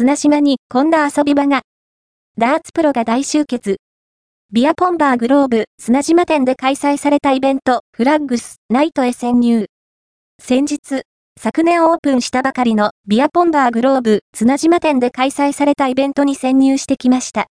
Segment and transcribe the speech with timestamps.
[0.00, 1.60] 砂島にこんな遊び場が。
[2.38, 3.76] ダーツプロが大集結。
[4.50, 9.66] ビアポンバーグローブ砂島店で開催されたイベント、フラッグス、ナイトへ潜入。
[10.42, 11.02] 先日、
[11.38, 17.48] 昨年オープンしたばかりのビアポンバーグローブ砂島店で開催されたイベントに潜入してきました。